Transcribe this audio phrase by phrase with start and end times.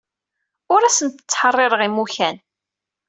[0.73, 2.37] Ur asent-ttḥeṛṛiṛeɣ imukan.